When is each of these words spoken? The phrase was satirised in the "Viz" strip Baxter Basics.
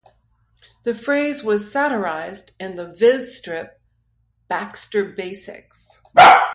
The 0.81 0.95
phrase 0.95 1.43
was 1.43 1.71
satirised 1.71 2.53
in 2.59 2.75
the 2.75 2.91
"Viz" 2.91 3.37
strip 3.37 3.79
Baxter 4.47 5.05
Basics. 5.05 6.01